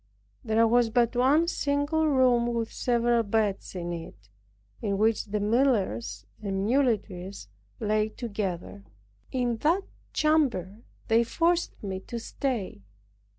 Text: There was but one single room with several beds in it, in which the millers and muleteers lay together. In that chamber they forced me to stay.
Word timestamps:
There 0.43 0.65
was 0.67 0.89
but 0.89 1.15
one 1.15 1.47
single 1.47 2.07
room 2.07 2.51
with 2.55 2.73
several 2.73 3.21
beds 3.21 3.75
in 3.75 3.93
it, 3.93 4.29
in 4.81 4.97
which 4.97 5.25
the 5.25 5.39
millers 5.39 6.25
and 6.41 6.65
muleteers 6.65 7.47
lay 7.79 8.09
together. 8.09 8.83
In 9.31 9.57
that 9.57 9.83
chamber 10.11 10.81
they 11.07 11.23
forced 11.23 11.83
me 11.83 11.99
to 11.99 12.17
stay. 12.17 12.81